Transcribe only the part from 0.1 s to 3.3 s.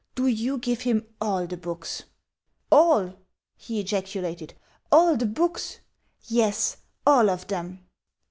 "Do you give him all the books." "ALL?"